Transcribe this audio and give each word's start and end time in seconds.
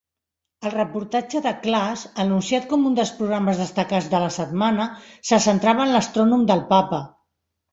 El 0.67 0.71
reportatge 0.75 1.41
de 1.45 1.51
Klass, 1.65 2.05
anunciat 2.23 2.65
com 2.73 2.87
un 2.91 2.97
dels 3.01 3.11
programes 3.19 3.61
destacats 3.65 4.09
de 4.15 4.23
la 4.27 4.33
setmana, 4.39 4.89
se 5.33 5.43
centrava 5.47 5.87
en 5.89 5.95
l'astrònom 5.99 6.49
del 6.55 6.67
Papa. 6.75 7.05